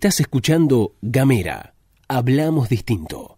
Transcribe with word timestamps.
Estás 0.00 0.18
escuchando 0.20 0.94
Gamera. 1.02 1.74
Hablamos 2.08 2.70
distinto. 2.70 3.36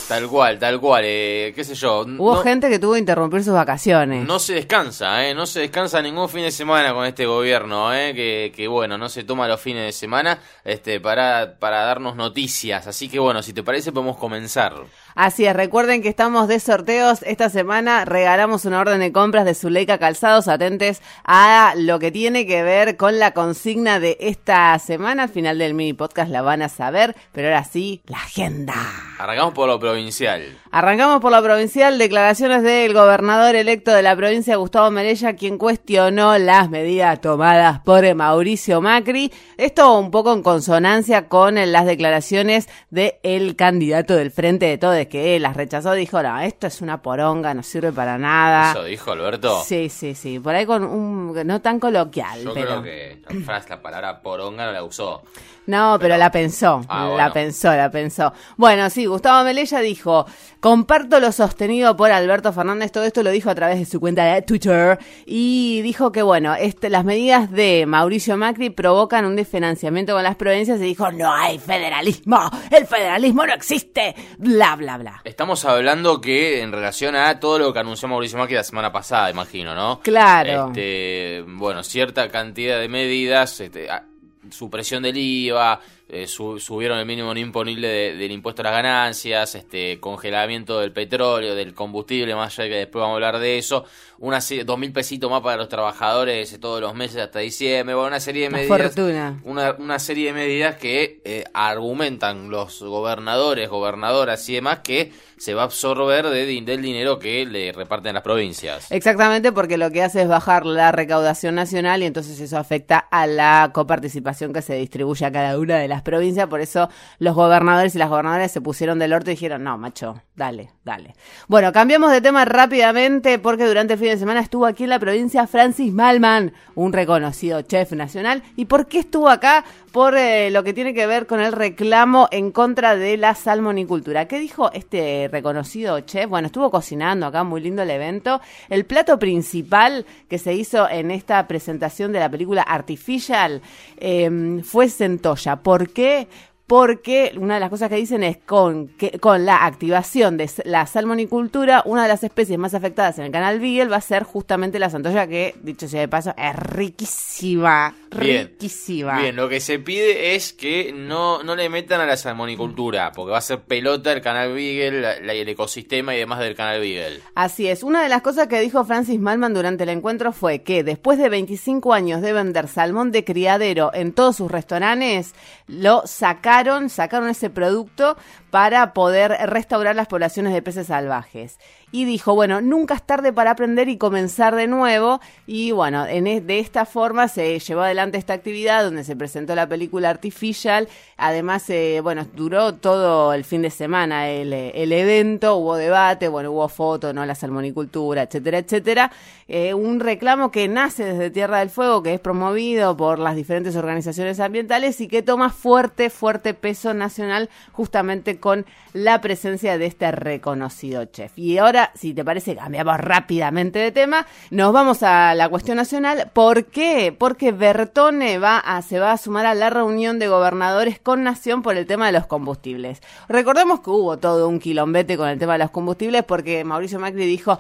tal 0.09 0.27
cual, 0.29 0.59
tal 0.59 0.81
cual, 0.81 1.05
eh, 1.07 1.53
qué 1.55 1.63
sé 1.63 1.77
yo. 1.77 2.01
Hubo 2.01 2.35
no- 2.35 2.43
gente 2.43 2.69
que 2.69 2.81
tuvo 2.81 2.95
que 2.95 2.99
interrumpir 2.99 3.45
sus 3.45 3.55
vacaciones. 3.55 4.27
No 4.27 4.41
se 4.41 4.55
descansa, 4.55 5.25
¿eh? 5.27 5.33
No 5.33 5.47
se 5.47 5.61
descansa 5.61 6.03
ningún 6.03 6.29
fin 6.29 6.43
de 6.43 6.51
semana 6.51 6.93
con 6.93 7.05
este 7.07 7.25
gobierno, 7.25 7.95
¿eh? 7.95 8.13
Que, 8.15 8.53
que 8.55 8.67
bueno, 8.67 8.99
no 8.99 9.09
se 9.09 9.23
toma 9.23 9.47
los 9.47 9.61
fines 9.61 9.85
de 9.87 9.93
semana 9.93 10.41
este, 10.65 10.99
para, 10.99 11.55
para 11.61 11.85
darnos 11.85 12.17
noticias. 12.17 12.89
Así 12.89 13.09
que 13.09 13.21
bueno, 13.21 13.43
si 13.45 13.53
te 13.53 13.63
parece 13.63 13.93
podemos 13.93 14.17
comenzar. 14.17 14.75
Así 15.15 15.47
es, 15.47 15.55
recuerden 15.55 16.03
que 16.03 16.09
estamos 16.09 16.49
de 16.49 16.59
sorteos. 16.59 17.23
Esta 17.23 17.49
semana 17.49 18.05
regalamos 18.05 18.65
una 18.65 18.81
orden 18.81 18.99
de 18.99 19.13
compras 19.13 19.45
de 19.45 19.55
Zuleika 19.55 19.99
Calzados. 19.99 20.49
Atentes 20.49 21.03
a 21.23 21.75
lo 21.77 22.01
que 22.01 22.11
tiene 22.11 22.47
que 22.47 22.65
ver 22.65 22.97
con 22.97 23.21
la 23.21 23.31
consigna 23.31 24.01
de 24.01 24.17
esta 24.19 24.77
semana. 24.81 25.25
Al 25.25 25.29
final 25.29 25.59
del 25.59 25.75
mini 25.75 25.93
podcast 25.93 26.33
la 26.33 26.43
van 26.43 26.63
a 26.63 26.69
saber, 26.69 27.15
pero 27.31 27.47
ahora 27.47 27.63
sí, 27.63 28.03
la 28.07 28.19
agenda. 28.19 28.75
Arrancamos 29.19 29.55
por 29.55 29.69
lo 29.69 29.79
provincial. 29.79 30.59
Arrancamos 30.73 31.21
por 31.21 31.31
la 31.31 31.41
provincial, 31.41 31.97
declaraciones 31.97 32.65
del 32.65 32.93
gobernador 32.93 33.55
electo 33.55 33.93
de 33.93 34.03
la 34.03 34.17
provincia, 34.17 34.57
Gustavo 34.57 34.91
Merella, 34.91 35.37
quien 35.37 35.59
cuestionó 35.59 36.37
las 36.39 36.69
medidas 36.71 37.21
tomadas 37.21 37.79
por 37.81 38.13
Mauricio 38.17 38.81
Macri. 38.81 39.33
Esto 39.57 39.97
un 39.97 40.11
poco 40.11 40.33
en 40.33 40.43
consonancia 40.43 41.29
con 41.29 41.55
las 41.55 41.87
declaraciones 41.87 42.69
del 42.91 43.55
candidato 43.55 44.17
del 44.17 44.33
Frente 44.33 44.67
de 44.67 44.79
Todes, 45.05 45.09
que 45.09 45.41
las 45.41 45.57
rechazó, 45.57 45.93
dijo, 45.93 46.23
no, 46.23 46.41
esto 46.41 46.67
es 46.67 46.81
una 46.81 47.03
poronga, 47.03 47.55
no 47.55 47.63
sirve 47.63 47.93
para 47.93 48.19
nada. 48.19 48.73
Eso 48.73 48.85
dijo 48.85 49.13
Alberto. 49.13 49.63
Sí, 49.65 49.89
sí, 49.89 50.15
sí, 50.15 50.39
por 50.39 50.55
ahí 50.55 50.67
con 50.67 50.85
un, 50.85 51.47
no 51.47 51.61
tan 51.61 51.81
coloquial, 51.81 52.43
Yo 52.43 52.55
pero... 52.55 52.83
creo 52.83 52.83
que 52.83 53.23
la 53.29 53.45
frase, 53.45 53.71
la 53.71 53.83
palabra 53.83 54.21
poronga 54.21 54.67
no 54.67 54.73
la 54.73 54.85
usó. 54.85 55.23
No, 55.67 55.97
pero, 56.01 56.17
la 56.17 56.31
pensó, 56.31 56.83
Ah, 56.89 57.13
la 57.17 57.33
pensó, 57.33 57.75
la 57.75 57.91
pensó. 57.91 58.33
Bueno, 58.57 58.91
sí, 58.91 59.07
Gustavo 59.07 59.45
Melella 59.45 59.81
dijo, 59.81 60.27
comparto 60.61 61.21
lo 61.21 61.33
sostenido 61.33 61.97
por 61.97 62.13
Alberto 62.13 62.53
Fernández, 62.53 62.93
todo 62.93 63.05
esto 63.05 63.23
lo 63.23 63.31
dijo 63.31 63.51
a 63.51 63.55
través 63.55 63.79
de 63.79 63.85
su 63.87 63.99
cuenta 64.01 64.25
de 64.25 64.43
Twitter, 64.43 64.99
y 65.27 65.81
dijo 65.83 66.13
que, 66.13 66.23
bueno, 66.23 66.55
este, 66.55 66.91
las 66.91 67.05
medidas 67.05 67.51
de 67.51 67.85
Mauricio 67.87 68.37
Macri 68.37 68.71
provocan 68.71 69.25
un 69.25 69.37
desfinanciamiento 69.37 70.13
con 70.15 70.23
las 70.23 70.37
provincias 70.37 70.79
y 70.81 70.85
dijo, 70.85 71.11
no 71.13 71.33
hay 71.33 71.59
federalismo, 71.59 72.51
el 72.71 72.87
federalismo 72.87 73.47
no 73.47 73.55
existe, 73.55 74.15
bla, 74.39 74.77
bla, 74.77 74.99
bla. 74.99 75.21
Estamos 75.25 75.65
hablando 75.65 76.21
que 76.21 76.61
en 76.63 76.73
relación 76.73 77.17
a 77.17 77.41
todo 77.41 77.59
lo 77.59 77.73
que 77.73 77.79
anunció 77.79 78.09
Mauricio 78.09 78.39
Macri 78.39 78.55
la 78.57 78.65
semana 78.65 78.93
pasada, 78.93 79.31
imagino, 79.31 79.75
¿no? 79.75 80.01
Claro. 80.01 80.69
Este, 80.69 81.43
bueno, 81.49 81.83
cierta 81.83 82.29
cantidad 82.31 82.79
de 82.81 82.89
medidas, 82.89 83.61
este, 83.61 83.91
a- 83.91 84.05
supresión 84.51 85.03
del 85.03 85.17
IVA, 85.17 85.81
eh, 86.09 86.27
su- 86.27 86.59
subieron 86.61 86.99
el 86.99 87.07
mínimo 87.07 87.33
no 87.33 87.41
imponible 87.41 87.89
de- 87.89 88.15
del 88.17 88.31
impuesto 88.31 88.63
a 88.63 88.65
las 88.65 88.73
ganancias, 88.75 89.55
este, 89.55 89.99
congelamiento 90.01 90.81
del 90.81 90.93
petróleo, 90.93 91.55
del 91.55 91.75
combustible, 91.75 92.35
más 92.35 92.59
allá 92.59 92.69
que 92.69 92.75
después 92.77 93.01
vamos 93.01 93.15
a 93.15 93.17
hablar 93.17 93.39
de 93.39 93.59
eso, 93.59 93.85
una 94.19 94.39
dos 94.65 94.79
mil 94.79 94.93
pesitos 94.93 95.31
más 95.31 95.41
para 95.41 95.57
los 95.57 95.69
trabajadores 95.69 96.53
eh, 96.53 96.59
todos 96.59 96.81
los 96.81 96.95
meses 96.95 97.17
hasta 97.21 97.39
diciembre, 97.41 97.95
bueno, 97.95 98.09
una 98.09 98.21
serie 98.21 98.43
de 98.43 98.49
Una 98.49 98.59
medidas. 98.59 98.79
fortuna. 98.95 99.41
Una, 99.45 99.73
una 99.79 99.99
serie 99.99 100.27
de 100.27 100.33
medidas 100.35 100.77
que 100.77 101.21
eh, 101.25 101.45
argumentan 101.55 102.51
los 102.51 102.83
gobernadores, 102.83 103.69
gobernadoras 103.69 104.49
y 104.49 104.55
demás 104.55 104.81
que 104.85 105.13
se 105.37 105.55
va 105.55 105.63
a 105.63 105.65
absorber 105.65 106.29
del 106.29 106.83
dinero 106.83 107.19
que 107.19 107.45
le 107.47 107.73
reparten 107.73 108.15
las 108.15 108.23
provincias. 108.23 108.91
Exactamente, 108.91 109.53
porque 109.53 109.77
lo 109.77 109.91
que 109.91 110.03
hace 110.03 110.23
es 110.23 110.29
bajar 110.29 110.67
la 110.67 110.93
recaudación 110.93 111.55
nacional 111.55 112.03
y 112.03 112.07
entonces 112.07 112.39
eso 112.41 112.59
afecta 112.59 112.99
a 112.99 113.27
la 113.27 113.71
coparticipación 113.73 114.53
que 114.53 114.63
se 114.63 114.75
distribuye 114.75 115.27
a 115.27 115.33
cada 115.33 115.59
una 115.59 115.77
de 115.79 115.89
las 115.89 116.03
provincias. 116.03 116.49
Por 116.49 116.61
eso 116.61 116.89
los 117.19 117.35
gobernadores 117.35 117.95
y 117.95 117.99
las 117.99 118.09
gobernadoras 118.09 118.53
se 118.53 118.61
pusieron 118.61 118.99
del 118.99 119.13
orto 119.13 119.31
y 119.31 119.35
dijeron, 119.35 119.65
no, 119.65 119.77
macho, 119.79 120.23
dale, 120.37 120.71
dale. 120.85 121.15
Bueno, 121.49 121.73
cambiamos 121.73 122.13
de 122.13 122.21
tema 122.21 122.45
rápidamente 122.45 123.39
porque 123.39 123.67
durante 123.67 123.95
el 123.95 123.99
fin 123.99 124.09
de 124.09 124.19
semana 124.19 124.41
estuvo 124.41 124.67
aquí 124.67 124.85
en 124.85 124.91
la 124.91 124.99
provincia 124.99 125.47
Francis 125.47 125.93
Malman, 125.93 126.53
un 126.75 126.93
reconocido 126.93 127.63
chef 127.63 127.93
nacional. 127.93 128.43
¿Y 128.57 128.67
por 128.67 128.87
qué 128.87 129.01
estuvo 129.01 129.29
acá? 129.29 129.65
Por 129.95 130.17
eh, 130.17 130.51
lo 130.51 130.65
que 130.65 130.73
tiene 130.73 130.93
que 130.93 131.07
ver 131.07 131.29
con 131.29 131.41
el 131.41 131.53
reclamo 131.53 132.27
en 132.33 132.51
contra 132.51 132.97
de 132.97 133.17
la 133.17 133.37
salmonicultura. 133.37 134.27
¿Qué 134.27 134.41
dijo 134.41 134.73
este 134.73 135.29
reconocido 135.31 136.01
chef? 136.01 136.29
Bueno, 136.29 136.47
estuvo 136.47 136.69
cocinando 136.69 137.27
acá, 137.27 137.45
muy 137.45 137.61
lindo 137.61 137.83
el 137.83 137.91
evento. 137.91 138.41
El 138.69 138.87
plato 138.87 139.21
principal 139.21 140.05
que 140.29 140.39
se 140.39 140.53
hizo 140.53 140.91
en 140.91 141.13
esta 141.13 141.47
presentación 141.47 142.11
de 142.11 142.19
la 142.19 142.29
película 142.29 142.63
Artificial 142.63 143.63
eh, 143.97 144.61
fue 144.65 144.89
centolla. 144.89 145.63
¿Por 145.63 145.89
qué? 145.91 146.27
Porque 146.67 147.33
una 147.37 147.55
de 147.55 147.61
las 147.61 147.69
cosas 147.69 147.91
que 147.91 147.97
dicen 147.97 148.23
es 148.23 148.39
con, 148.39 148.89
que, 148.89 149.19
con 149.19 149.45
la 149.45 149.67
activación 149.67 150.39
de 150.39 150.51
la 150.65 150.87
salmonicultura, 150.87 151.83
una 151.85 152.03
de 152.05 152.09
las 152.09 152.25
especies 152.25 152.59
más 152.59 152.73
afectadas 152.73 153.19
en 153.19 153.27
el 153.27 153.33
canal 153.33 153.61
Beagle 153.61 153.91
va 153.91 153.97
a 153.97 154.01
ser 154.01 154.23
justamente 154.23 154.79
la 154.79 154.89
centolla 154.89 155.27
que, 155.27 155.55
dicho 155.63 155.89
sea 155.89 156.01
de 156.01 156.09
paso, 156.09 156.33
es 156.39 156.57
riquísima. 156.57 157.95
Bien. 158.19 158.47
Riquísima. 158.49 159.19
Bien, 159.19 159.37
lo 159.37 159.49
que 159.49 159.61
se 159.61 159.79
pide 159.79 160.35
es 160.37 160.53
que 160.55 160.93
no, 160.95 161.43
no 161.43 161.55
le 161.57 161.69
metan 161.69 162.01
a 162.01 162.07
la 162.07 162.17
salmonicultura, 162.17 163.13
porque 163.13 163.33
va 163.33 163.39
a 163.39 163.43
ser 163.43 163.61
pelota 163.61 164.13
el 164.13 164.23
canal 164.23 164.55
Beagle, 164.55 165.01
la- 165.01 165.21
la- 165.21 165.33
el 165.35 165.49
ecosistema 165.49 166.15
y 166.15 166.19
demás 166.19 166.39
del 166.39 166.55
canal 166.55 166.81
Beagle. 166.81 167.21
Así 167.35 167.69
es. 167.69 167.83
Una 167.83 168.03
de 168.03 168.09
las 168.09 168.23
cosas 168.23 168.47
que 168.49 168.61
dijo 168.61 168.85
Francis 168.85 169.21
Malman 169.21 169.53
durante 169.53 169.83
el 169.83 169.91
encuentro 169.91 170.33
fue 170.33 170.63
que 170.63 170.83
después 170.85 171.19
de 171.19 171.29
25 171.29 171.93
años 171.93 172.23
de 172.23 172.33
vender 172.33 172.69
salmón 172.69 173.11
de 173.13 173.25
criadero 173.25 173.91
en 173.93 174.13
todos 174.13 174.37
sus 174.37 174.51
restaurantes, 174.51 175.35
lo 175.67 176.03
sacaron, 176.07 176.54
sacaron 176.89 177.29
ese 177.29 177.51
producto 177.51 178.17
para 178.51 178.93
poder 178.93 179.33
restaurar 179.49 179.97
las 179.97 180.07
poblaciones 180.07 180.53
de 180.53 180.63
peces 180.63 180.87
salvajes. 180.87 181.59
Y 181.95 182.07
dijo, 182.07 182.35
bueno, 182.35 182.61
nunca 182.61 182.95
es 182.95 183.05
tarde 183.05 183.33
para 183.33 183.53
aprender 183.53 183.89
y 183.89 183.99
comenzar 183.99 184.57
de 184.57 184.67
nuevo. 184.67 185.21
Y 185.47 185.71
bueno, 185.71 186.05
en 186.09 186.25
de 186.45 186.59
esta 186.59 186.87
forma 186.87 187.29
se 187.29 187.57
llevó 187.61 187.83
adelante 187.83 188.19
esta 188.19 188.33
actividad 188.33 188.83
donde 188.83 189.05
se 189.05 189.15
presentó 189.15 189.55
la 189.55 189.69
película 189.69 190.11
Artificial. 190.11 190.89
Además, 191.17 191.71
eh, 191.71 192.01
bueno, 192.03 192.27
duró 192.35 192.75
todo 192.75 193.33
el 193.33 193.45
fin 193.45 193.63
de 193.63 193.71
semana 193.71 194.29
el, 194.29 194.53
eh, 194.53 194.73
el 194.75 194.91
evento, 194.91 195.55
hubo 195.55 195.77
debate, 195.77 196.27
bueno, 196.27 196.51
hubo 196.51 196.69
foto, 196.69 197.13
¿no? 197.13 197.25
La 197.27 197.37
salmonicultura, 197.37 198.23
etcétera, 198.23 198.59
etcétera. 198.59 199.13
Eh, 199.47 199.73
un 199.73 200.01
reclamo 200.01 200.51
que 200.51 200.67
nace 200.67 201.05
desde 201.05 201.31
Tierra 201.31 201.61
del 201.61 201.71
Fuego, 201.71 202.03
que 202.03 202.15
es 202.15 202.21
promovido 202.21 202.97
por 202.97 203.21
las 203.21 203.37
diferentes 203.37 203.77
organizaciones 203.77 204.41
ambientales 204.41 205.01
y 205.01 205.07
que 205.07 205.23
toma 205.23 205.51
fuerte, 205.51 206.11
fuerte 206.11 206.55
peso 206.55 206.93
nacional 206.93 207.51
justamente 207.71 208.41
con 208.41 208.67
la 208.95 209.21
presencia 209.21 209.79
de 209.79 209.87
este 209.87 210.11
reconocido 210.11 211.05
chef. 211.05 211.39
Y 211.39 211.59
ahora, 211.59 211.84
si 211.95 212.15
te 212.15 212.25
parece, 212.25 212.57
cambiamos 212.57 212.99
rápidamente 212.99 213.79
de 213.79 213.93
tema, 213.93 214.27
nos 214.51 214.73
vamos 214.73 215.03
a 215.03 215.35
la 215.35 215.49
cuestión 215.49 215.77
nacional. 215.77 216.31
¿Por 216.33 216.67
qué? 216.67 217.15
Porque 217.17 217.53
Bertone 217.53 218.39
va 218.39 218.63
se 218.83 218.99
va 218.99 219.13
a 219.13 219.19
sumar 219.19 219.47
a 219.47 219.55
la 219.55 219.71
reunión 219.71 220.19
de 220.19 220.29
gobernadores 220.29 220.99
con 220.99 221.23
Nación 221.23 221.63
por 221.63 221.77
el 221.77 221.87
tema 221.87 222.07
de 222.07 222.13
los 222.13 222.27
combustibles. 222.27 223.01
Recordemos 223.29 223.81
que 223.81 223.91
hubo 223.91 224.19
todo 224.19 224.49
un 224.49 224.59
quilombete 224.59 225.17
con 225.17 225.29
el 225.29 225.39
tema 225.39 225.55
de 225.55 225.61
los 225.61 225.71
combustibles 225.71 226.25
porque 226.25 226.65
Mauricio 226.65 226.99
Macri 226.99 227.27
dijo, 227.27 227.59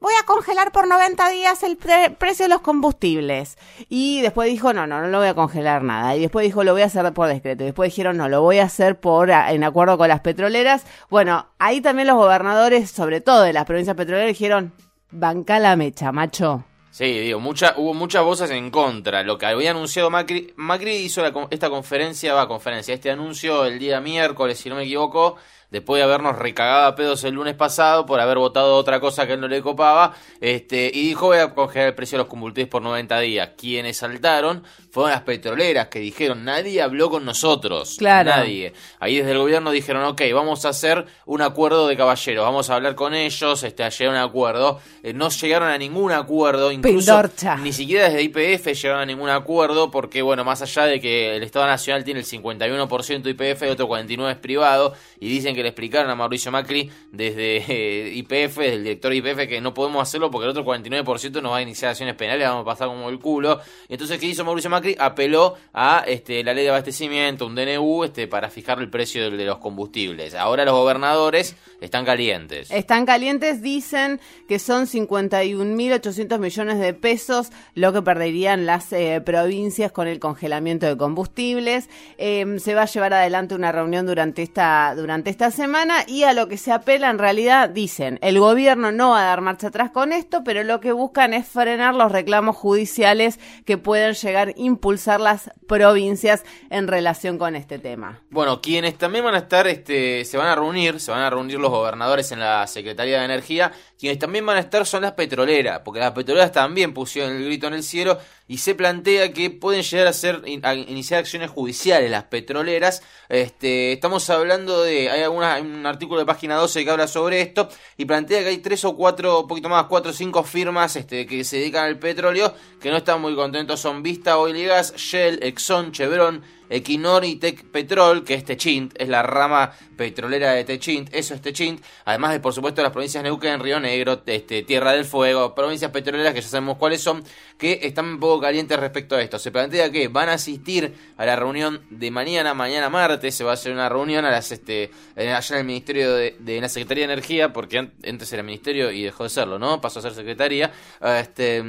voy 0.00 0.12
a 0.20 0.24
congelar 0.26 0.72
por 0.72 0.86
90 0.86 1.28
días 1.30 1.62
el 1.62 1.76
pre- 1.76 2.10
precio 2.10 2.44
de 2.44 2.48
los 2.50 2.60
combustibles. 2.60 3.56
Y 3.88 4.20
después 4.20 4.48
dijo, 4.50 4.72
no, 4.72 4.86
no, 4.86 5.00
no 5.00 5.08
lo 5.08 5.18
voy 5.18 5.28
a 5.28 5.34
congelar 5.34 5.82
nada. 5.82 6.16
Y 6.16 6.20
después 6.20 6.44
dijo, 6.44 6.64
lo 6.64 6.72
voy 6.72 6.82
a 6.82 6.86
hacer 6.86 7.12
por 7.12 7.28
decreto. 7.28 7.62
Y 7.62 7.66
después 7.66 7.90
dijeron, 7.92 8.16
no, 8.16 8.28
lo 8.28 8.42
voy 8.42 8.58
a 8.58 8.64
hacer 8.64 8.98
por 9.00 9.30
a- 9.32 9.52
en 9.52 9.64
acuerdo 9.64 9.98
con 9.98 10.08
las 10.08 10.20
petroleras. 10.20 10.84
Bueno, 11.10 11.46
ahí 11.58 11.80
también 11.80 12.08
los 12.08 12.16
gobernadores, 12.16 12.90
sobre 12.90 13.20
todo 13.20 13.42
de 13.42 13.52
las 13.52 13.64
provincias 13.64 13.96
petroleras, 13.96 14.28
dijeron, 14.28 14.72
banca 15.10 15.58
la 15.58 15.76
mecha, 15.76 16.12
macho. 16.12 16.64
Sí, 16.90 17.04
digo, 17.20 17.40
mucha, 17.40 17.74
hubo 17.76 17.92
muchas 17.92 18.24
voces 18.24 18.50
en 18.50 18.70
contra. 18.70 19.22
Lo 19.22 19.36
que 19.36 19.44
había 19.44 19.72
anunciado 19.72 20.08
Macri, 20.08 20.54
Macri 20.56 20.96
hizo 20.96 21.22
esta 21.50 21.68
conferencia, 21.68 22.32
va, 22.32 22.48
conferencia, 22.48 22.94
este 22.94 23.10
anuncio 23.10 23.66
el 23.66 23.78
día 23.78 24.00
miércoles, 24.00 24.58
si 24.58 24.70
no 24.70 24.76
me 24.76 24.84
equivoco, 24.84 25.36
después 25.70 25.98
de 25.98 26.04
habernos 26.04 26.38
recagado 26.38 26.86
a 26.86 26.94
pedos 26.94 27.24
el 27.24 27.34
lunes 27.34 27.54
pasado 27.54 28.06
por 28.06 28.20
haber 28.20 28.38
votado 28.38 28.76
otra 28.76 29.00
cosa 29.00 29.26
que 29.26 29.34
él 29.34 29.40
no 29.40 29.48
le 29.48 29.62
copaba, 29.62 30.14
este, 30.40 30.90
y 30.92 31.08
dijo 31.08 31.26
voy 31.26 31.38
a 31.38 31.54
congelar 31.54 31.88
el 31.88 31.94
precio 31.94 32.16
de 32.16 32.24
los 32.24 32.30
combustibles 32.30 32.68
por 32.68 32.82
90 32.82 33.20
días. 33.20 33.50
Quienes 33.56 33.96
saltaron 33.96 34.62
fueron 34.90 35.10
las 35.10 35.22
petroleras 35.22 35.88
que 35.88 35.98
dijeron, 35.98 36.44
nadie 36.44 36.80
habló 36.80 37.10
con 37.10 37.24
nosotros. 37.24 37.96
Claro. 37.98 38.30
Nadie. 38.30 38.72
Ahí 39.00 39.18
desde 39.18 39.32
el 39.32 39.38
gobierno 39.38 39.70
dijeron, 39.70 40.04
ok, 40.04 40.22
vamos 40.32 40.64
a 40.64 40.70
hacer 40.70 41.06
un 41.26 41.42
acuerdo 41.42 41.88
de 41.88 41.96
caballeros, 41.96 42.44
vamos 42.44 42.70
a 42.70 42.76
hablar 42.76 42.94
con 42.94 43.14
ellos, 43.14 43.62
este, 43.62 43.84
a 43.84 43.88
llegar 43.88 44.16
a 44.16 44.18
un 44.18 44.28
acuerdo. 44.28 44.80
Eh, 45.02 45.12
no 45.12 45.28
llegaron 45.28 45.68
a 45.68 45.78
ningún 45.78 46.12
acuerdo, 46.12 46.72
incluso 46.72 47.22
ni 47.62 47.72
siquiera 47.72 48.08
desde 48.08 48.22
IPF 48.22 48.66
llegaron 48.66 49.02
a 49.02 49.06
ningún 49.06 49.30
acuerdo, 49.30 49.90
porque 49.90 50.22
bueno, 50.22 50.44
más 50.44 50.62
allá 50.62 50.84
de 50.84 51.00
que 51.00 51.36
el 51.36 51.42
Estado 51.42 51.66
Nacional 51.66 52.04
tiene 52.04 52.20
el 52.20 52.26
51% 52.26 53.28
IPF 53.28 53.62
y 53.62 53.66
otro 53.66 53.88
49% 53.88 54.30
es 54.30 54.36
privado, 54.36 54.94
y 55.20 55.28
dicen 55.28 55.55
que 55.56 55.62
le 55.62 55.70
explicaron 55.70 56.10
a 56.10 56.14
Mauricio 56.14 56.52
Macri 56.52 56.88
desde 57.10 57.56
eh, 57.56 58.12
IPF, 58.14 58.58
desde 58.58 58.74
el 58.74 58.84
director 58.84 59.10
de 59.10 59.16
IPF, 59.16 59.48
que 59.48 59.60
no 59.60 59.74
podemos 59.74 60.00
hacerlo 60.00 60.30
porque 60.30 60.44
el 60.44 60.50
otro 60.50 60.64
49% 60.64 61.42
nos 61.42 61.52
va 61.52 61.56
a 61.56 61.62
iniciar 61.62 61.90
acciones 61.90 62.14
penales, 62.14 62.46
vamos 62.46 62.62
a 62.62 62.64
pasar 62.64 62.88
como 62.88 63.08
el 63.08 63.18
culo. 63.18 63.60
Entonces, 63.88 64.20
¿qué 64.20 64.26
hizo 64.26 64.44
Mauricio 64.44 64.70
Macri? 64.70 64.94
Apeló 64.98 65.56
a 65.72 66.04
este, 66.06 66.44
la 66.44 66.54
ley 66.54 66.64
de 66.64 66.70
abastecimiento, 66.70 67.46
un 67.46 67.54
DNU, 67.54 68.04
este, 68.04 68.28
para 68.28 68.50
fijar 68.50 68.78
el 68.78 68.90
precio 68.90 69.30
de, 69.30 69.44
los 69.44 69.58
combustibles. 69.58 70.34
Ahora 70.34 70.64
los 70.64 70.74
gobernadores 70.74 71.56
están 71.80 72.04
calientes. 72.04 72.70
Están 72.70 73.06
calientes, 73.06 73.62
dicen 73.62 74.20
que 74.48 74.58
son 74.58 74.86
51.800 74.86 76.38
millones 76.38 76.78
de 76.78 76.94
pesos 76.94 77.50
lo 77.74 77.92
que 77.92 78.02
perderían 78.02 78.66
las 78.66 78.92
eh, 78.92 79.20
provincias 79.24 79.92
con 79.92 80.08
el 80.08 80.18
congelamiento 80.18 80.86
de 80.86 80.96
combustibles. 80.96 81.88
Em, 82.18 82.58
se 82.58 82.74
va 82.74 82.82
a 82.82 82.86
llevar 82.86 83.12
adelante 83.12 83.54
una 83.54 83.72
reunión 83.72 84.06
durante 84.06 84.42
esta, 84.42 84.94
durante 84.96 85.30
esta 85.30 85.50
semana 85.50 86.04
y 86.06 86.22
a 86.22 86.32
lo 86.32 86.48
que 86.48 86.56
se 86.56 86.72
apela 86.72 87.10
en 87.10 87.18
realidad 87.18 87.68
dicen, 87.68 88.18
el 88.22 88.38
gobierno 88.38 88.92
no 88.92 89.10
va 89.10 89.22
a 89.22 89.26
dar 89.26 89.40
marcha 89.40 89.68
atrás 89.68 89.90
con 89.90 90.12
esto, 90.12 90.42
pero 90.44 90.64
lo 90.64 90.80
que 90.80 90.92
buscan 90.92 91.34
es 91.34 91.46
frenar 91.46 91.94
los 91.94 92.12
reclamos 92.12 92.56
judiciales 92.56 93.38
que 93.64 93.78
pueden 93.78 94.14
llegar 94.14 94.48
a 94.48 94.52
impulsar 94.56 95.20
las 95.20 95.50
provincias 95.66 96.44
en 96.70 96.88
relación 96.88 97.38
con 97.38 97.56
este 97.56 97.78
tema. 97.78 98.22
Bueno, 98.30 98.60
quienes 98.60 98.96
también 98.96 99.24
van 99.24 99.34
a 99.34 99.38
estar, 99.38 99.66
este, 99.66 100.24
se 100.24 100.36
van 100.36 100.48
a 100.48 100.54
reunir, 100.54 101.00
se 101.00 101.10
van 101.10 101.20
a 101.20 101.30
reunir 101.30 101.58
los 101.58 101.65
gobernadores 101.70 102.32
en 102.32 102.40
la 102.40 102.66
Secretaría 102.66 103.18
de 103.18 103.24
Energía, 103.24 103.72
quienes 103.98 104.18
también 104.18 104.44
van 104.44 104.56
a 104.56 104.60
estar 104.60 104.86
son 104.86 105.02
las 105.02 105.12
petroleras, 105.12 105.80
porque 105.84 106.00
las 106.00 106.12
petroleras 106.12 106.52
también 106.52 106.92
pusieron 106.92 107.36
el 107.36 107.44
grito 107.44 107.66
en 107.66 107.74
el 107.74 107.82
cielo 107.82 108.18
y 108.48 108.58
se 108.58 108.74
plantea 108.74 109.32
que 109.32 109.50
pueden 109.50 109.82
llegar 109.82 110.06
a 110.06 110.12
ser 110.12 110.42
iniciar 110.46 111.20
acciones 111.20 111.50
judiciales 111.50 112.10
las 112.10 112.24
petroleras. 112.24 113.02
Este, 113.28 113.92
estamos 113.92 114.28
hablando 114.30 114.82
de 114.82 115.10
hay 115.10 115.22
alguna, 115.22 115.58
un 115.60 115.84
artículo 115.86 116.20
de 116.20 116.26
página 116.26 116.56
12 116.56 116.84
que 116.84 116.90
habla 116.90 117.08
sobre 117.08 117.40
esto 117.40 117.68
y 117.96 118.04
plantea 118.04 118.42
que 118.42 118.48
hay 118.48 118.58
tres 118.58 118.84
o 118.84 118.94
cuatro, 118.94 119.40
un 119.40 119.48
poquito 119.48 119.68
más, 119.68 119.86
cuatro 119.86 120.10
o 120.10 120.14
cinco 120.14 120.44
firmas 120.44 120.96
este, 120.96 121.26
que 121.26 121.42
se 121.44 121.58
dedican 121.58 121.86
al 121.86 121.98
petróleo 121.98 122.54
que 122.80 122.90
no 122.90 122.98
están 122.98 123.20
muy 123.20 123.34
contentos. 123.34 123.80
Son 123.80 124.02
Vista 124.02 124.38
Oil 124.38 124.56
y 124.56 124.64
Gas, 124.66 124.94
Shell, 124.96 125.40
Exxon, 125.42 125.92
Chevron, 125.92 126.42
Equinor 126.68 127.24
y 127.24 127.36
Tech 127.36 127.64
Petrol, 127.64 128.24
que 128.24 128.34
es 128.34 128.44
Techint, 128.44 128.94
es 128.96 129.08
la 129.08 129.22
rama 129.22 129.72
petrolera 129.96 130.52
de 130.52 130.64
Techint, 130.64 131.08
eso 131.12 131.34
es 131.34 131.40
Techint, 131.40 131.82
además 132.04 132.32
de 132.32 132.40
por 132.40 132.52
supuesto 132.52 132.82
las 132.82 132.92
provincias 132.92 133.22
de 133.22 133.30
Neuquén, 133.30 133.60
Río 133.60 133.78
Negro, 133.86 134.22
este, 134.26 134.62
Tierra 134.62 134.92
del 134.92 135.04
Fuego, 135.04 135.54
provincias 135.54 135.90
petroleras 135.90 136.34
que 136.34 136.40
ya 136.40 136.48
sabemos 136.48 136.76
cuáles 136.76 137.00
son, 137.00 137.22
que 137.56 137.80
están 137.82 138.06
un 138.06 138.20
poco 138.20 138.40
calientes 138.40 138.78
respecto 138.78 139.14
a 139.16 139.22
esto. 139.22 139.38
Se 139.38 139.50
plantea 139.50 139.90
que 139.90 140.08
van 140.08 140.28
a 140.28 140.34
asistir 140.34 140.94
a 141.16 141.24
la 141.24 141.36
reunión 141.36 141.82
de 141.90 142.10
mañana, 142.10 142.54
mañana 142.54 142.90
martes, 142.90 143.34
se 143.34 143.44
va 143.44 143.52
a 143.52 143.54
hacer 143.54 143.72
una 143.72 143.88
reunión 143.88 144.24
a 144.24 144.30
las 144.30 144.52
este 144.52 144.90
allá 145.16 145.40
en 145.50 145.58
el 145.60 145.64
Ministerio 145.64 146.14
de, 146.14 146.36
de 146.38 146.60
la 146.60 146.68
Secretaría 146.68 147.06
de 147.06 147.12
Energía, 147.12 147.52
porque 147.52 147.78
antes 147.78 148.32
era 148.32 148.42
Ministerio 148.42 148.90
y 148.90 149.02
dejó 149.02 149.24
de 149.24 149.30
serlo, 149.30 149.58
¿no? 149.58 149.80
Pasó 149.80 150.00
a 150.00 150.02
ser 150.02 150.14
Secretaría. 150.14 150.72
Este 151.00 151.62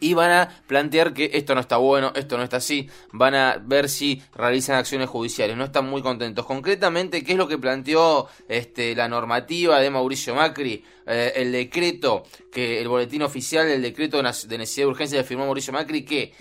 y 0.00 0.14
van 0.14 0.30
a 0.30 0.62
plantear 0.66 1.14
que 1.14 1.30
esto 1.34 1.54
no 1.54 1.60
está 1.60 1.76
bueno, 1.76 2.12
esto 2.14 2.36
no 2.36 2.42
está 2.42 2.58
así, 2.58 2.88
van 3.12 3.34
a 3.34 3.62
ver 3.64 3.88
si 3.88 4.22
realizan 4.34 4.76
acciones 4.76 5.08
judiciales, 5.08 5.56
no 5.56 5.64
están 5.64 5.88
muy 5.88 6.02
contentos. 6.02 6.46
Concretamente, 6.46 7.24
¿qué 7.24 7.32
es 7.32 7.38
lo 7.38 7.48
que 7.48 7.58
planteó 7.58 8.28
este, 8.48 8.94
la 8.94 9.08
normativa 9.08 9.80
de 9.80 9.90
Mauricio 9.90 10.34
Macri? 10.34 10.84
Eh, 11.06 11.32
el 11.36 11.52
decreto, 11.52 12.22
que 12.50 12.80
el 12.80 12.88
boletín 12.88 13.22
oficial, 13.22 13.68
el 13.68 13.82
decreto 13.82 14.16
de 14.16 14.58
necesidad 14.58 14.86
de 14.86 14.90
urgencia 14.90 15.18
que 15.18 15.24
firmó 15.24 15.44
Mauricio 15.44 15.72
Macri, 15.72 16.04
que 16.04 16.32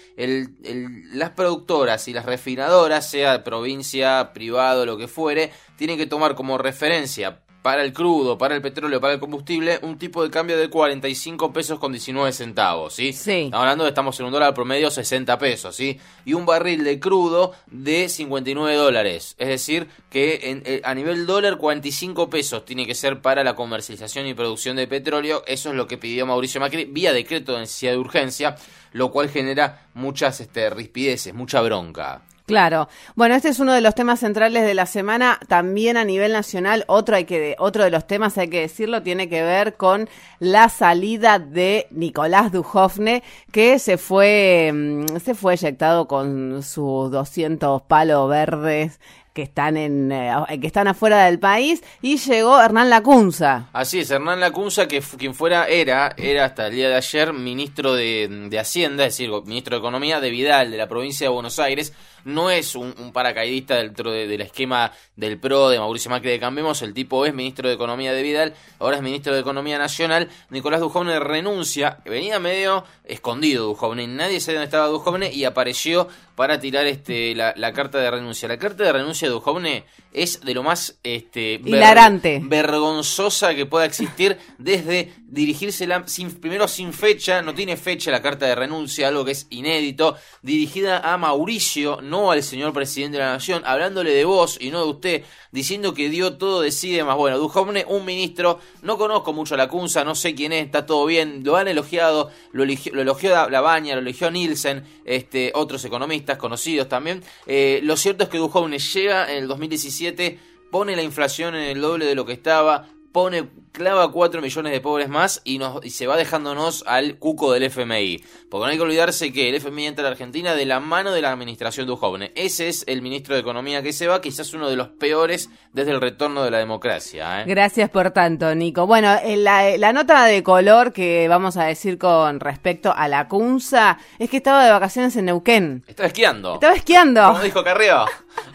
las 1.13 1.31
productoras 1.31 2.07
y 2.07 2.13
las 2.13 2.25
refinadoras, 2.25 3.09
sea 3.09 3.44
provincia, 3.44 4.31
privado, 4.33 4.85
lo 4.85 4.97
que 4.97 5.07
fuere, 5.07 5.51
tienen 5.75 5.97
que 5.97 6.05
tomar 6.05 6.35
como 6.35 6.57
referencia 6.57 7.43
para 7.63 7.81
el 7.81 7.94
crudo, 7.94 8.38
para 8.38 8.56
el 8.56 8.62
petróleo, 8.62 9.00
para 9.00 9.13
el 9.13 9.21
combustible, 9.21 9.80
un 9.81 9.98
tipo 9.98 10.21
de 10.21 10.30
cambio 10.30 10.57
de 10.57 10.69
45 10.69 11.54
pesos 11.54 11.80
con 11.80 11.94
19 11.94 12.33
centavos, 12.33 12.94
¿sí? 12.94 13.13
Sí. 13.13 13.45
Estamos 13.45 13.62
hablando 13.62 13.86
de, 13.86 13.89
estamos 13.89 14.19
en 14.19 14.25
un 14.25 14.33
dólar 14.33 14.54
promedio 14.54 14.92
60 14.92 15.39
pesos, 15.39 15.74
¿sí? 15.74 15.98
Y 16.25 16.33
un 16.33 16.45
barril 16.45 16.83
de 16.83 17.00
crudo 17.00 17.54
de 17.68 18.10
59 18.10 18.75
dólares. 18.75 19.36
Es 19.38 19.48
decir, 19.48 19.88
que 20.10 20.42
en, 20.44 20.63
eh, 20.65 20.81
a 20.83 20.94
nivel 20.94 21.25
dólar 21.25 21.57
45 21.57 22.30
pesos 22.30 22.65
tiene 22.65 22.86
que 22.86 22.95
ser 22.95 23.21
para 23.21 23.45
la 23.45 23.56
comercialización 23.56 24.27
y 24.27 24.33
producción 24.33 24.75
de 24.75 24.86
petróleo. 24.86 25.44
Eso 25.48 25.69
es 25.69 25.75
lo 25.75 25.88
que 25.88 25.98
pidió 25.98 26.25
Mauricio 26.25 26.60
Macri 26.60 26.83
vía 26.83 27.13
decreto 27.13 27.54
de 27.54 27.62
necesidad 27.62 27.94
de 27.94 27.98
urgencia, 27.98 28.57
lo 28.92 29.10
cual 29.10 29.30
genera 29.30 29.88
muchas 29.94 30.42
este, 30.42 30.69
rispideces, 30.69 31.33
mucha 31.33 31.62
bronca. 31.62 32.24
Claro. 32.45 32.90
Bueno, 33.16 33.36
este 33.36 33.48
es 33.48 33.60
uno 33.60 33.72
de 33.72 33.80
los 33.80 33.95
temas 33.95 34.19
centrales 34.19 34.66
de 34.66 34.74
la 34.74 34.86
semana. 34.86 35.40
También 35.48 35.95
a 35.95 36.04
nivel 36.04 36.34
nacional, 36.34 36.84
otro 36.88 37.16
hay 37.16 37.24
que 37.24 37.56
otro 37.57 37.86
de 37.86 37.90
los 37.90 38.06
temas 38.06 38.38
hay 38.38 38.50
que 38.50 38.60
decirlo 38.60 39.01
tiene 39.01 39.30
que 39.30 39.42
ver 39.42 39.75
con 39.75 40.10
la 40.40 40.68
salida 40.68 41.40
de 41.40 41.88
Nicolás 41.92 42.51
Dujovne, 42.51 43.24
que 43.51 43.80
se 43.80 43.98
fue 43.98 44.72
mm, 44.74 45.19
se 45.24 45.36
fue 45.36 45.54
eyectado 45.54 46.07
con 46.07 46.63
sus 46.63 47.10
200 47.12 47.81
palos 47.84 48.30
verdes 48.30 49.00
que 49.34 49.42
están 49.42 49.78
en 49.78 50.12
eh, 50.12 50.31
que 50.62 50.68
están 50.68 50.88
afuera 50.88 51.25
del 51.25 51.39
país 51.39 51.82
y 52.01 52.17
llegó 52.17 52.62
Hernán 52.62 52.89
Lacunza. 52.89 53.70
Así 53.74 54.00
es, 54.00 54.12
Hernán 54.12 54.39
Lacunza 54.39 54.88
que 54.88 55.01
quien 55.01 55.34
fuera 55.34 55.65
era 55.67 56.13
era 56.17 56.46
hasta 56.46 56.67
el 56.67 56.75
día 56.75 56.89
de 56.89 56.96
ayer 56.96 57.34
ministro 57.34 57.96
de, 57.96 58.27
de 58.50 58.60
Hacienda, 58.60 59.06
es 59.06 59.17
decir, 59.17 59.32
ministro 59.46 59.75
de 59.75 59.79
Economía 59.79 60.20
de 60.20 60.29
Vidal 60.29 60.72
de 60.72 60.77
la 60.77 60.88
provincia 60.88 61.25
de 61.25 61.34
Buenos 61.34 61.58
Aires 61.58 61.94
no 62.25 62.50
es 62.50 62.75
un, 62.75 62.94
paracaidista 63.13 63.75
dentro 63.75 64.12
del 64.12 64.42
esquema 64.42 64.92
del 65.15 65.39
PRO 65.39 65.70
de 65.70 65.80
Mauricio 65.80 66.10
Macri 66.10 66.32
de 66.32 66.39
Cambiemos, 66.39 66.82
el 66.82 66.94
tipo 66.94 67.25
es 67.25 67.34
ministro 67.34 67.68
de 67.68 67.75
Economía 67.75 68.13
de 68.13 68.24
Vidal, 68.24 68.53
ahora 68.80 68.98
es 68.98 69.03
ministro 69.03 69.34
de 69.34 69.42
Economía 69.42 69.77
Nacional, 69.77 70.30
Nicolás 70.50 70.80
Dujovne 70.80 71.20
renuncia, 71.20 72.00
venía 72.06 72.39
medio 72.39 72.86
escondido 73.03 73.65
Dujovne, 73.65 74.08
nadie 74.08 74.39
sabe 74.39 74.56
dónde 74.56 74.65
estaba 74.65 74.88
Dujovne 74.88 75.32
y 75.32 75.46
apareció 75.46 76.08
para 76.36 76.60
tirar 76.60 76.88
este 76.88 77.36
la, 77.36 77.74
carta 77.74 78.00
de 78.00 78.10
renuncia. 78.10 78.48
La 78.48 78.58
carta 78.58 78.84
de 78.84 78.92
renuncia 78.92 79.27
de 79.27 79.34
Dujovne 79.34 79.86
es 80.12 80.42
de 80.42 80.53
lo 80.53 80.63
más 80.63 80.98
este 81.03 81.62
hilarante, 81.63 82.42
vergonzosa 82.44 83.53
que 83.56 83.65
pueda 83.65 83.86
existir 83.86 84.38
desde 84.58 85.13
dirigírsela 85.27 86.03
sin, 86.08 86.32
primero 86.39 86.68
sin 86.68 86.94
fecha, 86.94 87.42
no 87.42 87.53
tiene 87.53 87.77
fecha 87.77 88.12
la 88.12 88.22
carta 88.22 88.46
de 88.46 88.56
renuncia, 88.56 89.08
algo 89.08 89.25
que 89.25 89.32
es 89.32 89.48
inédito, 89.50 90.15
dirigida 90.42 91.00
a 91.00 91.18
Mauricio, 91.18 92.00
no 92.01 92.12
al 92.32 92.43
señor 92.43 92.74
presidente 92.74 93.17
de 93.17 93.24
la 93.24 93.34
nación, 93.34 93.63
hablándole 93.65 94.12
de 94.12 94.25
vos 94.25 94.58
y 94.60 94.70
no 94.70 94.84
de 94.84 94.89
usted, 94.89 95.24
diciendo 95.51 95.93
que 95.93 96.10
dio 96.10 96.38
todo 96.38 96.62
decide 96.62 97.03
más. 97.03 97.17
Bueno, 97.17 97.38
Duhovne, 97.38 97.86
un 97.88 98.05
ministro, 98.05 98.60
no 98.82 98.98
conozco 98.98 99.34
mucho 99.34 99.55
a 99.55 99.58
la 99.58 99.67
Cunza, 99.67 100.03
no 100.03 100.15
sé 100.15 100.36
quién 100.36 100.53
es, 100.53 100.65
está 100.65 100.86
todo 100.86 101.05
bien, 101.05 101.43
lo 101.43 101.58
han 101.58 101.67
elogiado, 101.67 102.32
lo, 102.51 102.63
eligió, 102.63 102.93
lo 102.93 103.01
elogió 103.01 103.50
Labaña, 103.50 103.96
lo 103.96 104.01
elogió 104.01 104.32
Nielsen, 104.32 104.84
este, 105.05 105.51
otros 105.55 105.84
economistas 105.86 106.38
conocidos 106.38 106.88
también. 106.88 107.24
Eh, 107.48 107.79
lo 107.84 107.98
cierto 107.98 108.24
es 108.24 108.29
que 108.29 108.38
Duhovne 108.38 108.79
llega 108.79 109.32
en 109.32 109.43
el 109.43 109.48
2017 109.48 110.53
pone 110.74 110.96
la 110.96 111.03
inflación 111.03 111.53
en 111.53 111.70
el 111.70 111.82
doble 111.82 112.03
de 112.03 112.15
lo 112.15 112.25
que 112.25 112.34
estaba, 112.34 112.88
pone, 113.13 113.48
clava 113.72 114.12
4 114.12 114.41
millones 114.41 114.74
de 114.74 114.82
pobres 114.82 115.08
más 115.08 115.41
y, 115.46 115.60
nos, 115.60 115.86
y 115.86 115.91
se 115.91 116.08
va 116.08 116.17
dejándonos 116.17 116.84
al 116.88 117.17
cuco 117.20 117.53
del 117.53 117.63
FMI. 117.63 118.22
Porque 118.50 118.65
no 118.65 118.72
hay 118.72 118.77
que 118.77 118.84
olvidarse 118.84 119.32
que 119.32 119.50
el 119.50 119.55
FMI 119.55 119.88
entra 119.88 120.01
a 120.01 120.10
la 120.10 120.12
Argentina 120.12 120.55
de 120.55 120.65
la 120.65 120.82
mano 120.82 121.12
de 121.12 121.22
la 121.22 121.32
administración 121.32 121.86
de 121.86 121.93
Duhovne. 121.93 122.32
Ese 122.36 122.67
es 122.67 122.84
el 122.88 123.01
ministro 123.01 123.36
de 123.36 123.41
Economía 123.41 123.82
que 123.82 123.93
se 123.93 124.08
va, 124.08 124.20
quizás 124.20 124.53
uno 124.53 124.70
de 124.70 124.75
los 124.75 124.89
peores 124.89 125.50
desde 125.72 125.91
el 125.91 126.01
retorno 126.01 126.43
de 126.43 126.51
la 126.51 126.58
democracia. 126.58 127.41
¿eh? 127.41 127.46
Gracias 127.48 127.89
por 127.89 128.12
tanto, 128.12 128.53
Nico. 128.55 128.88
Bueno, 128.88 129.15
la, 129.38 129.77
la 129.77 129.93
nota 129.93 130.25
de 130.25 130.43
color 130.43 130.91
que 130.91 131.27
vamos 131.27 131.55
a 131.55 131.65
decir 131.65 131.98
con 131.98 132.39
respecto 132.39 132.93
a 132.96 133.08
la 133.08 133.27
CUNSA 133.27 134.00
es 134.17 134.29
que 134.29 134.38
estaba 134.38 134.65
de 134.65 134.72
vacaciones 134.72 135.15
en 135.15 135.25
Neuquén. 135.25 135.84
Estaba 135.88 136.08
esquiando. 136.08 136.55
Estaba 136.55 136.74
esquiando. 136.74 137.27
Como 137.27 137.43
dijo 137.43 137.63
Carrió. 137.63 138.05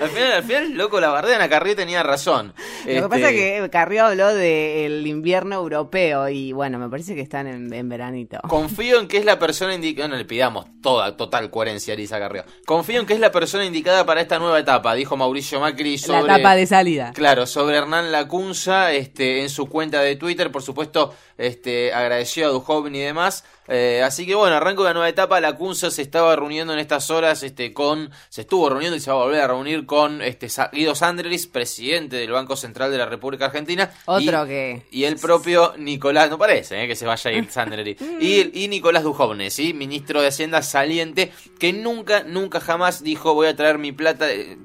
Al 0.00 0.08
final, 0.08 0.32
al 0.32 0.42
final, 0.42 0.72
loco, 0.72 1.00
la 1.00 1.08
bardean 1.10 1.40
a 1.40 1.48
Carrió 1.48 1.76
tenía 1.76 2.02
razón. 2.02 2.52
Lo 2.86 3.02
que 3.02 3.08
pasa 3.08 3.30
es 3.30 3.36
que 3.36 3.68
Carrió 3.70 4.06
habló 4.06 4.34
del 4.34 5.06
invierno 5.06 5.56
europeo 5.56 6.28
y 6.28 6.52
bueno, 6.52 6.78
me 6.78 6.88
parece 6.88 7.14
que 7.14 7.20
están 7.20 7.46
en, 7.46 7.72
en 7.72 7.88
veranito. 7.88 8.38
Confío 8.48 9.00
en 9.00 9.08
que 9.08 9.18
es 9.18 9.24
la 9.24 9.38
persona 9.38 9.74
indicada, 9.74 10.08
no 10.08 10.16
le 10.16 10.24
pidamos 10.24 10.66
toda 10.82 11.16
total 11.16 11.50
coherencia 11.50 11.92
a 11.92 11.94
Elisa 11.94 12.18
Carrió. 12.18 12.44
Confío 12.66 13.00
en 13.00 13.06
que 13.06 13.14
es 13.14 13.20
la 13.20 13.32
persona 13.32 13.64
indicada 13.64 14.06
para 14.06 14.20
esta 14.20 14.38
nueva 14.38 14.58
etapa, 14.58 14.94
dijo 14.94 15.16
Mauricio 15.16 15.60
Macri 15.60 15.98
sobre... 15.98 16.22
La 16.22 16.36
etapa 16.36 16.54
de 16.54 16.66
salida. 16.66 17.12
Claro, 17.14 17.46
sobre 17.46 17.76
Hernán 17.76 18.12
Lacunza, 18.12 18.92
este, 18.92 19.42
en 19.42 19.50
su 19.50 19.66
cuenta 19.66 20.00
de 20.00 20.16
Twitter, 20.16 20.50
por 20.50 20.62
supuesto, 20.62 21.14
este, 21.36 21.92
agradeció 21.92 22.46
a 22.46 22.50
Duhovny 22.50 22.98
y 22.98 23.02
demás. 23.02 23.44
Eh, 23.68 24.02
así 24.02 24.26
que 24.26 24.34
bueno, 24.34 24.56
arranco 24.56 24.82
la 24.82 24.94
nueva 24.94 25.08
etapa. 25.08 25.40
La 25.40 25.54
Cunza 25.54 25.90
se 25.90 26.00
estaba 26.00 26.34
reuniendo 26.34 26.72
en 26.72 26.78
estas 26.78 27.10
horas 27.10 27.42
este, 27.42 27.74
con. 27.74 28.10
Se 28.30 28.40
estuvo 28.40 28.68
reuniendo 28.68 28.96
y 28.96 29.00
se 29.00 29.10
va 29.10 29.20
a 29.20 29.24
volver 29.24 29.42
a 29.42 29.46
reunir 29.46 29.84
con 29.84 30.22
este, 30.22 30.48
Guido 30.72 30.94
Sandreris, 30.94 31.46
presidente 31.46 32.16
del 32.16 32.32
Banco 32.32 32.56
Central 32.56 32.67
de 32.72 32.98
la 32.98 33.06
República 33.06 33.46
Argentina. 33.46 33.90
Otro 34.04 34.46
que. 34.46 34.82
Y 34.90 35.04
el 35.04 35.16
propio 35.16 35.74
Nicolás. 35.78 36.30
No 36.30 36.38
parece 36.38 36.84
eh, 36.84 36.88
que 36.88 36.96
se 36.96 37.06
vaya 37.06 37.30
a 37.30 37.34
ir 37.34 37.50
Sandreris. 37.50 37.96
y, 38.20 38.64
y 38.64 38.68
Nicolás 38.68 39.02
Duhovne, 39.02 39.50
¿sí? 39.50 39.74
ministro 39.74 40.20
de 40.20 40.28
Hacienda 40.28 40.62
saliente, 40.62 41.32
que 41.58 41.72
nunca, 41.72 42.22
nunca 42.24 42.60
jamás 42.60 43.02
dijo: 43.02 43.34
Voy 43.34 43.46
a 43.48 43.56
traer 43.56 43.78
mi 43.78 43.92
plata. 43.92 44.30
Eh, 44.30 44.58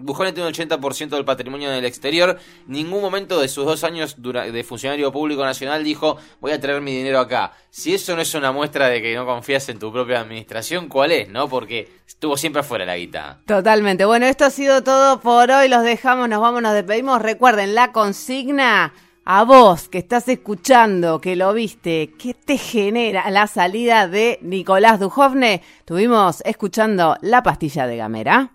Bujone 0.00 0.32
tiene 0.32 0.48
un 0.48 0.54
80% 0.54 1.10
del 1.10 1.24
patrimonio 1.24 1.70
en 1.70 1.76
el 1.76 1.84
exterior. 1.84 2.38
Ningún 2.66 3.00
momento 3.00 3.40
de 3.40 3.48
sus 3.48 3.64
dos 3.64 3.84
años 3.84 4.16
de 4.18 4.64
funcionario 4.64 5.12
público 5.12 5.44
nacional 5.44 5.84
dijo 5.84 6.16
voy 6.40 6.52
a 6.52 6.60
traer 6.60 6.80
mi 6.80 6.94
dinero 6.96 7.20
acá. 7.20 7.52
Si 7.70 7.94
eso 7.94 8.16
no 8.16 8.22
es 8.22 8.34
una 8.34 8.52
muestra 8.52 8.88
de 8.88 9.00
que 9.00 9.14
no 9.14 9.26
confías 9.26 9.68
en 9.68 9.78
tu 9.78 9.92
propia 9.92 10.20
administración, 10.20 10.88
¿cuál 10.88 11.12
es? 11.12 11.28
¿No? 11.28 11.48
Porque 11.48 11.88
estuvo 12.06 12.36
siempre 12.36 12.60
afuera 12.60 12.84
la 12.84 12.96
guita. 12.96 13.40
Totalmente. 13.46 14.04
Bueno, 14.04 14.26
esto 14.26 14.44
ha 14.44 14.50
sido 14.50 14.82
todo 14.82 15.20
por 15.20 15.50
hoy. 15.50 15.68
Los 15.68 15.84
dejamos, 15.84 16.28
nos 16.28 16.40
vamos, 16.40 16.62
nos 16.62 16.74
despedimos. 16.74 17.22
Recuerden 17.22 17.74
la 17.74 17.92
consigna. 17.92 18.92
A 19.24 19.44
vos 19.44 19.88
que 19.88 19.98
estás 19.98 20.26
escuchando, 20.28 21.20
que 21.20 21.36
lo 21.36 21.52
viste, 21.52 22.10
¿qué 22.18 22.34
te 22.34 22.56
genera 22.56 23.30
la 23.30 23.46
salida 23.46 24.08
de 24.08 24.38
Nicolás 24.42 24.98
Dujovne? 24.98 25.62
Tuvimos 25.84 26.42
escuchando 26.44 27.16
la 27.20 27.42
pastilla 27.42 27.86
de 27.86 27.98
Gamera. 27.98 28.54